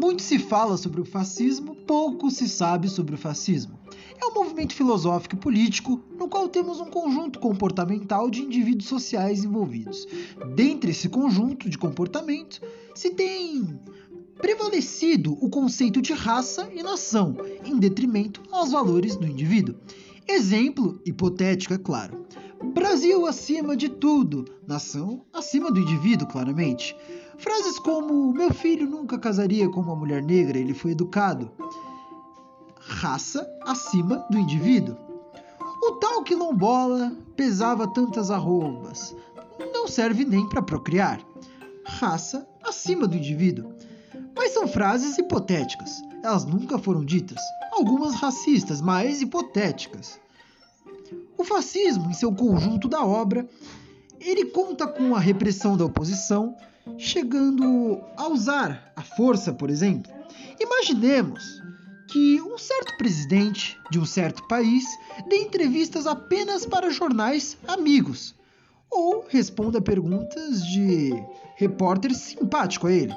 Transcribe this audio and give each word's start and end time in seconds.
Muito 0.00 0.22
se 0.22 0.38
fala 0.38 0.76
sobre 0.76 1.00
o 1.00 1.04
fascismo, 1.04 1.74
pouco 1.74 2.30
se 2.30 2.48
sabe 2.48 2.88
sobre 2.88 3.16
o 3.16 3.18
fascismo. 3.18 3.76
É 4.16 4.26
um 4.26 4.32
movimento 4.32 4.72
filosófico 4.72 5.34
e 5.34 5.38
político 5.38 6.00
no 6.16 6.28
qual 6.28 6.48
temos 6.48 6.78
um 6.78 6.84
conjunto 6.84 7.40
comportamental 7.40 8.30
de 8.30 8.42
indivíduos 8.42 8.88
sociais 8.88 9.42
envolvidos. 9.42 10.06
Dentre 10.54 10.92
esse 10.92 11.08
conjunto 11.08 11.68
de 11.68 11.76
comportamentos, 11.76 12.60
se 12.94 13.10
tem 13.10 13.76
prevalecido 14.36 15.36
o 15.44 15.50
conceito 15.50 16.00
de 16.00 16.12
raça 16.12 16.70
e 16.72 16.80
nação, 16.80 17.36
em 17.64 17.76
detrimento 17.76 18.40
aos 18.52 18.70
valores 18.70 19.16
do 19.16 19.26
indivíduo. 19.26 19.74
Exemplo 20.28 21.02
hipotético, 21.04 21.74
é 21.74 21.78
claro. 21.78 22.24
Brasil 22.72 23.26
acima 23.26 23.76
de 23.76 23.88
tudo, 23.88 24.44
nação 24.64 25.24
acima 25.32 25.72
do 25.72 25.80
indivíduo, 25.80 26.28
claramente. 26.28 26.94
Frases 27.38 27.78
como: 27.78 28.32
Meu 28.32 28.52
filho 28.52 28.86
nunca 28.86 29.18
casaria 29.18 29.68
com 29.68 29.80
uma 29.80 29.96
mulher 29.96 30.22
negra, 30.22 30.58
ele 30.58 30.74
foi 30.74 30.90
educado. 30.90 31.50
Raça 32.80 33.48
acima 33.62 34.26
do 34.30 34.38
indivíduo. 34.38 34.96
O 35.82 35.92
tal 35.92 36.22
quilombola 36.22 37.16
pesava 37.36 37.86
tantas 37.86 38.30
arrobas. 38.30 39.14
Não 39.72 39.86
serve 39.86 40.24
nem 40.24 40.48
para 40.48 40.62
procriar. 40.62 41.20
Raça 41.84 42.46
acima 42.62 43.06
do 43.06 43.16
indivíduo. 43.16 43.72
Mas 44.34 44.52
são 44.52 44.66
frases 44.66 45.16
hipotéticas. 45.18 46.02
Elas 46.22 46.44
nunca 46.44 46.78
foram 46.78 47.04
ditas. 47.04 47.40
Algumas 47.72 48.14
racistas, 48.14 48.80
mas 48.80 49.22
hipotéticas. 49.22 50.20
O 51.36 51.44
fascismo, 51.44 52.10
em 52.10 52.14
seu 52.14 52.32
conjunto 52.32 52.88
da 52.88 53.04
obra, 53.04 53.48
ele 54.20 54.46
conta 54.46 54.86
com 54.86 55.14
a 55.14 55.20
repressão 55.20 55.76
da 55.76 55.84
oposição, 55.84 56.56
chegando 56.96 58.00
a 58.16 58.28
usar 58.28 58.92
a 58.96 59.02
força, 59.02 59.52
por 59.52 59.70
exemplo. 59.70 60.10
Imaginemos 60.60 61.62
que 62.08 62.40
um 62.40 62.56
certo 62.56 62.96
presidente 62.96 63.78
de 63.90 63.98
um 63.98 64.06
certo 64.06 64.46
país 64.48 64.84
dê 65.28 65.36
entrevistas 65.36 66.06
apenas 66.06 66.64
para 66.64 66.90
jornais 66.90 67.56
amigos 67.66 68.34
ou 68.90 69.26
responda 69.28 69.80
perguntas 69.80 70.64
de 70.66 71.12
repórter 71.56 72.14
simpático 72.14 72.86
a 72.86 72.92
ele. 72.92 73.14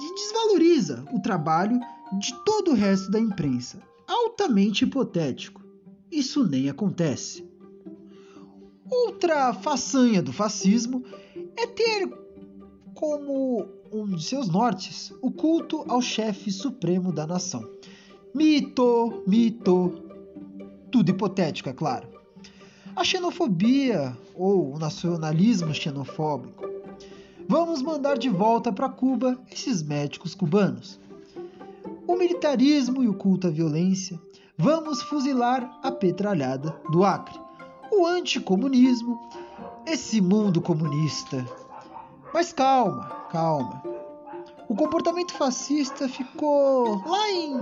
E 0.00 0.14
desvaloriza 0.14 1.04
o 1.12 1.20
trabalho 1.20 1.78
de 2.18 2.34
todo 2.44 2.72
o 2.72 2.74
resto 2.74 3.10
da 3.10 3.20
imprensa, 3.20 3.80
altamente 4.06 4.84
hipotético. 4.84 5.62
Isso 6.10 6.44
nem 6.44 6.68
acontece. 6.68 7.46
Outra 8.90 9.52
façanha 9.52 10.22
do 10.22 10.32
fascismo 10.32 11.04
é 11.56 11.66
ter 11.66 12.08
como 12.98 13.64
um 13.92 14.06
de 14.06 14.24
seus 14.24 14.48
nortes 14.48 15.14
o 15.22 15.30
culto 15.30 15.84
ao 15.86 16.02
chefe 16.02 16.50
supremo 16.50 17.12
da 17.12 17.28
nação. 17.28 17.64
Mito, 18.34 19.22
mito, 19.24 20.02
tudo 20.90 21.08
hipotético, 21.08 21.68
é 21.68 21.72
claro. 21.72 22.08
A 22.96 23.04
xenofobia 23.04 24.18
ou 24.34 24.74
o 24.74 24.78
nacionalismo 24.80 25.72
xenofóbico. 25.72 26.68
Vamos 27.48 27.82
mandar 27.82 28.18
de 28.18 28.28
volta 28.28 28.72
para 28.72 28.88
Cuba 28.88 29.38
esses 29.48 29.80
médicos 29.80 30.34
cubanos. 30.34 30.98
O 32.04 32.16
militarismo 32.16 33.00
e 33.04 33.08
o 33.08 33.14
culto 33.14 33.46
à 33.46 33.50
violência. 33.50 34.20
Vamos 34.56 35.02
fuzilar 35.02 35.78
a 35.84 35.92
petralhada 35.92 36.76
do 36.90 37.04
Acre. 37.04 37.38
O 37.92 38.04
anticomunismo, 38.04 39.20
esse 39.86 40.20
mundo 40.20 40.60
comunista 40.60 41.46
mas 42.32 42.52
calma, 42.52 43.04
calma. 43.30 43.82
O 44.68 44.74
comportamento 44.74 45.32
fascista 45.32 46.08
ficou 46.08 47.02
lá 47.06 47.30
em 47.30 47.58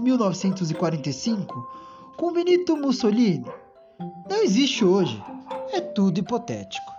1945 0.00 1.68
com 2.16 2.32
Benito 2.32 2.76
Mussolini. 2.76 3.46
Não 4.28 4.42
existe 4.42 4.84
hoje. 4.84 5.22
É 5.72 5.80
tudo 5.80 6.18
hipotético. 6.18 6.92